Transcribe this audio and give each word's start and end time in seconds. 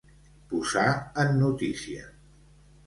Posar 0.53 0.87
en 1.25 1.39
notícia. 1.43 2.11